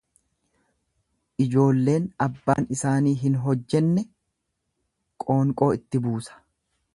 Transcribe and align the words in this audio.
Ijoolleen 1.43 2.07
abbaan 2.27 2.67
isaanii 2.77 3.13
hin 3.25 3.37
hojjenne 3.43 4.05
qoonqoo 5.27 5.69
itti 5.81 6.03
buusa. 6.09 6.41